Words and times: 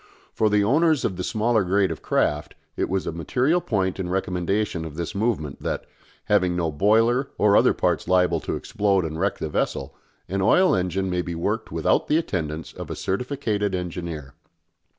For 0.33 0.49
the 0.49 0.63
owners 0.63 1.05
of 1.05 1.15
the 1.15 1.23
smaller 1.23 1.63
grade 1.63 1.91
of 1.91 2.01
craft 2.01 2.55
it 2.75 2.89
was 2.89 3.05
a 3.05 3.11
material 3.11 3.61
point 3.61 3.99
in 3.99 4.09
recommendation 4.09 4.83
of 4.83 4.95
this 4.95 5.13
movement 5.13 5.61
that, 5.61 5.85
having 6.25 6.55
no 6.55 6.71
boiler 6.71 7.29
or 7.37 7.55
other 7.55 7.75
parts 7.75 8.07
liable 8.07 8.39
to 8.39 8.55
explode 8.55 9.05
and 9.05 9.19
wreck 9.19 9.37
the 9.37 9.47
vessel, 9.47 9.95
an 10.27 10.41
oil 10.41 10.73
engine 10.75 11.07
may 11.11 11.21
be 11.21 11.35
worked 11.35 11.71
without 11.71 12.07
the 12.07 12.17
attendance 12.17 12.73
of 12.73 12.89
a 12.89 12.95
certificated 12.95 13.75
engineer. 13.75 14.33